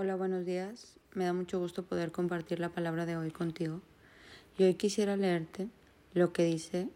[0.00, 0.96] Hola, buenos días.
[1.14, 3.80] Me da mucho gusto poder compartir la palabra de hoy contigo.
[4.56, 5.66] Y hoy quisiera leerte
[6.14, 6.88] lo que dice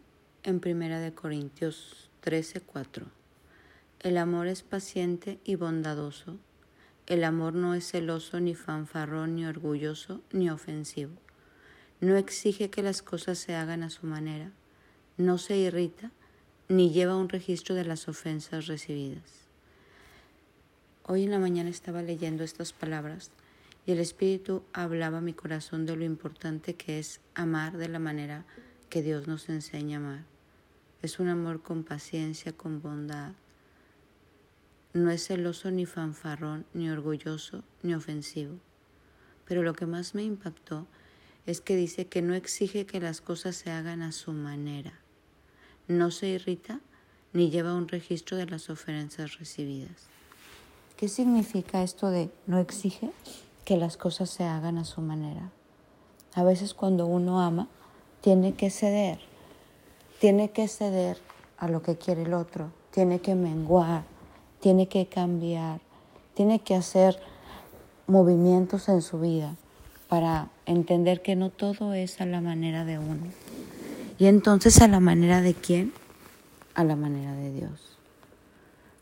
[0.43, 3.07] en Primera de Corintios 13:4.
[3.99, 6.37] El amor es paciente y bondadoso.
[7.05, 11.11] El amor no es celoso ni fanfarrón ni orgulloso ni ofensivo.
[11.99, 14.49] No exige que las cosas se hagan a su manera.
[15.17, 16.11] No se irrita
[16.69, 19.42] ni lleva un registro de las ofensas recibidas.
[21.05, 23.29] Hoy en la mañana estaba leyendo estas palabras
[23.85, 27.99] y el Espíritu hablaba a mi corazón de lo importante que es amar de la
[27.99, 28.45] manera
[28.89, 30.23] que Dios nos enseña a amar.
[31.01, 33.33] Es un amor con paciencia, con bondad.
[34.93, 38.57] No es celoso ni fanfarrón, ni orgulloso, ni ofensivo.
[39.43, 40.87] Pero lo que más me impactó
[41.45, 44.93] es que dice que no exige que las cosas se hagan a su manera.
[45.89, 46.79] No se irrita
[47.33, 50.13] ni lleva un registro de las ofensas recibidas.
[50.97, 53.11] ¿Qué significa esto de no exige
[53.65, 55.51] que las cosas se hagan a su manera?
[56.35, 57.67] A veces cuando uno ama,
[58.21, 59.19] tiene que ceder,
[60.19, 61.17] tiene que ceder
[61.57, 64.03] a lo que quiere el otro, tiene que menguar,
[64.59, 65.81] tiene que cambiar,
[66.35, 67.19] tiene que hacer
[68.07, 69.55] movimientos en su vida
[70.07, 73.25] para entender que no todo es a la manera de uno.
[74.19, 75.91] Y entonces a la manera de quién?
[76.75, 77.97] A la manera de Dios.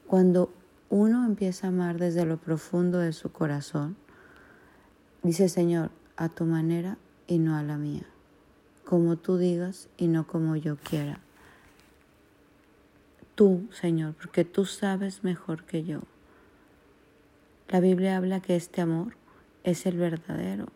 [0.08, 0.50] Cuando
[0.92, 3.96] uno empieza a amar desde lo profundo de su corazón,
[5.24, 6.98] dice Señor, a tu manera
[7.28, 8.06] y no a la mía,
[8.84, 11.22] como tú digas y no como yo quiera.
[13.36, 16.02] Tú, Señor, porque tú sabes mejor que yo.
[17.70, 19.16] La Biblia habla que este amor
[19.64, 20.68] es el verdadero,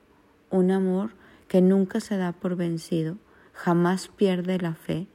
[0.49, 1.11] un amor
[1.49, 3.17] que nunca se da por vencido,
[3.51, 5.07] jamás pierde la fe,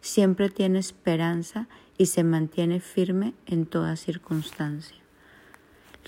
[0.00, 1.68] siempre tiene esperanza
[1.98, 4.96] y se mantiene firme en toda circunstancia.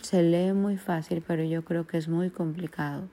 [0.00, 3.08] Se lee muy fácil, pero yo creo que es muy complicado.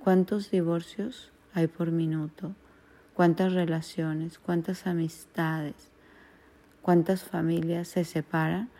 [0.00, 2.54] ¿Cuántos divorcios hay por minuto?
[3.14, 4.38] ¿Cuántas relaciones?
[4.38, 5.74] ¿Cuántas amistades?
[6.82, 8.70] ¿Cuántas familias se separan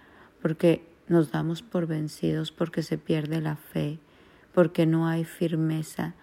[0.41, 3.99] porque nos damos por vencidos, porque se pierde la fe,
[4.55, 6.15] porque no hay firmeza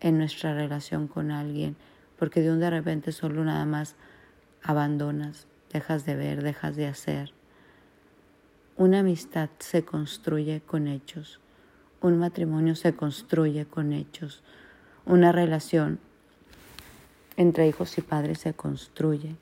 [0.00, 1.76] en nuestra relación con alguien,
[2.18, 3.94] porque de un de repente solo nada más
[4.62, 7.32] abandonas, dejas de ver, dejas de hacer.
[8.76, 11.40] Una amistad se construye con hechos,
[12.00, 14.42] un matrimonio se construye con hechos,
[15.04, 15.98] una relación
[17.36, 19.36] entre hijos y padres se construye.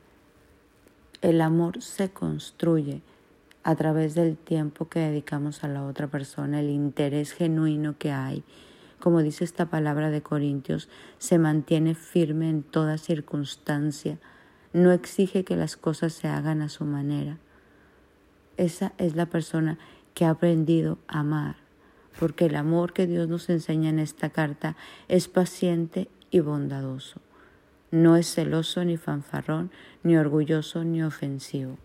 [1.20, 3.02] El amor se construye
[3.64, 8.44] a través del tiempo que dedicamos a la otra persona, el interés genuino que hay.
[9.00, 10.88] Como dice esta palabra de Corintios,
[11.18, 14.18] se mantiene firme en toda circunstancia
[14.72, 17.38] no exige que las cosas se hagan a su manera.
[18.56, 19.78] Esa es la persona
[20.14, 21.56] que ha aprendido a amar,
[22.18, 24.76] porque el amor que Dios nos enseña en esta carta
[25.08, 27.20] es paciente y bondadoso.
[27.90, 29.70] No es celoso ni fanfarrón,
[30.02, 31.78] ni orgulloso ni ofensivo.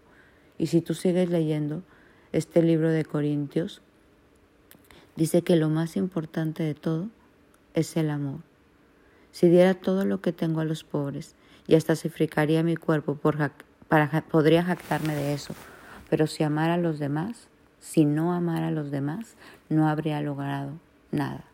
[0.58, 1.84] Y si tú sigues leyendo
[2.32, 3.82] este libro de Corintios,
[5.16, 7.10] dice que lo más importante de todo
[7.74, 8.40] es el amor.
[9.32, 11.36] Si diera todo lo que tengo a los pobres
[11.68, 13.38] y hasta sacrificaría mi cuerpo por,
[13.88, 15.53] para, podría jactarme de eso.
[16.09, 17.47] Pero si amara a los demás,
[17.79, 19.35] si no amara a los demás,
[19.69, 20.72] no habría logrado
[21.12, 21.46] nada.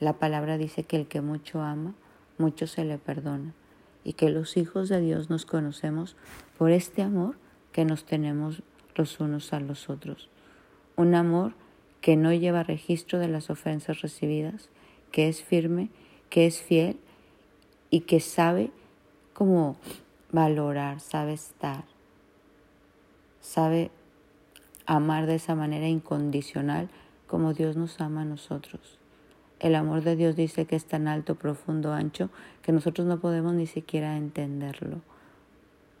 [0.00, 1.94] La palabra dice que el que mucho ama,
[2.38, 3.54] mucho se le perdona
[4.04, 6.16] y que los hijos de Dios nos conocemos
[6.58, 7.36] por este amor
[7.72, 8.62] que nos tenemos
[8.94, 10.28] los unos a los otros.
[10.96, 11.54] Un amor
[12.00, 14.68] que no lleva registro de las ofensas recibidas,
[15.10, 15.88] que es firme,
[16.28, 16.98] que es fiel
[17.90, 18.70] y que sabe
[19.34, 19.76] como
[20.32, 21.84] valorar, sabe estar,
[23.40, 23.90] sabe
[24.86, 26.88] amar de esa manera incondicional
[27.26, 28.98] como Dios nos ama a nosotros.
[29.58, 32.30] El amor de Dios dice que es tan alto, profundo, ancho,
[32.62, 35.00] que nosotros no podemos ni siquiera entenderlo.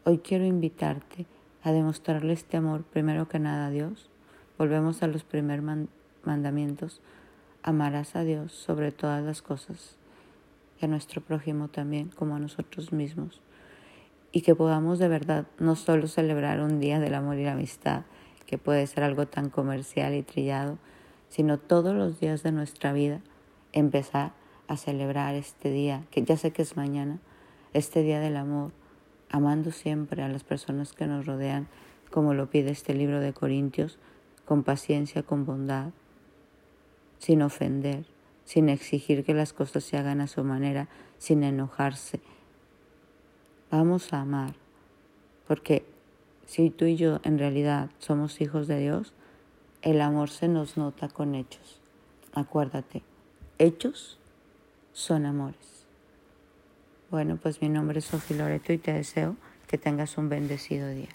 [0.04, 1.26] Hoy quiero invitarte
[1.62, 4.10] a demostrarle este amor primero que nada a Dios.
[4.58, 5.88] Volvemos a los primeros
[6.24, 7.00] mandamientos.
[7.62, 9.96] Amarás a Dios sobre todas las cosas
[10.88, 13.40] nuestro prójimo también, como a nosotros mismos.
[14.32, 18.02] Y que podamos de verdad no solo celebrar un día del amor y la amistad,
[18.46, 20.78] que puede ser algo tan comercial y trillado,
[21.28, 23.20] sino todos los días de nuestra vida
[23.72, 24.32] empezar
[24.68, 27.18] a celebrar este día, que ya sé que es mañana,
[27.72, 28.72] este día del amor,
[29.30, 31.68] amando siempre a las personas que nos rodean,
[32.10, 33.98] como lo pide este libro de Corintios,
[34.44, 35.90] con paciencia, con bondad,
[37.18, 38.04] sin ofender,
[38.44, 40.88] sin exigir que las cosas se hagan a su manera,
[41.18, 42.20] sin enojarse.
[43.70, 44.54] Vamos a amar,
[45.48, 45.84] porque
[46.46, 49.12] si tú y yo en realidad somos hijos de Dios,
[49.82, 51.80] el amor se nos nota con hechos.
[52.32, 53.02] Acuérdate,
[53.58, 54.18] hechos
[54.92, 55.86] son amores.
[57.10, 59.36] Bueno, pues mi nombre es Sofía Loreto y te deseo
[59.68, 61.10] que tengas un bendecido día.